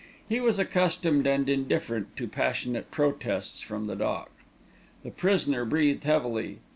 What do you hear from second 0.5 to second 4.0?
accustomed and indifferent to passionate protests from the